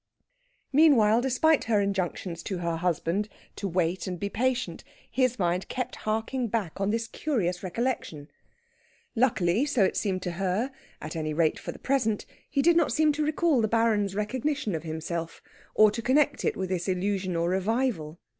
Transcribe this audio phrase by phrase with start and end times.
[0.73, 5.97] Meanwhile, despite her injunctions to her husband to wait and be patient, his mind kept
[5.97, 8.27] harking back on this curious recollection.
[9.15, 10.71] Luckily, so it seemed to her
[11.03, 14.73] at any rate for the present he did not seem to recall the Baron's recognition
[14.73, 15.39] of himself,
[15.75, 18.17] or to connect it with this illusion or revival.